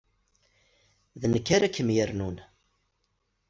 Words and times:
D 1.21 1.23
nekk 1.31 1.47
ara 1.55 1.73
kem-yernun. 1.75 2.37